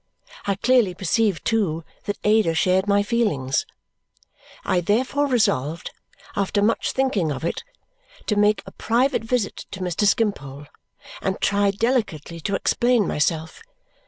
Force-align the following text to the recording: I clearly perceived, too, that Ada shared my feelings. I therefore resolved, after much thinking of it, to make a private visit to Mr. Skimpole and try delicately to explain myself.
I 0.47 0.55
clearly 0.55 0.95
perceived, 0.95 1.45
too, 1.45 1.83
that 2.05 2.17
Ada 2.23 2.55
shared 2.55 2.87
my 2.87 3.03
feelings. 3.03 3.67
I 4.65 4.81
therefore 4.81 5.27
resolved, 5.27 5.91
after 6.35 6.63
much 6.63 6.91
thinking 6.91 7.31
of 7.31 7.45
it, 7.45 7.63
to 8.25 8.35
make 8.35 8.63
a 8.65 8.71
private 8.71 9.23
visit 9.23 9.57
to 9.69 9.79
Mr. 9.79 10.07
Skimpole 10.07 10.65
and 11.21 11.39
try 11.39 11.69
delicately 11.69 12.39
to 12.39 12.55
explain 12.55 13.07
myself. 13.07 13.61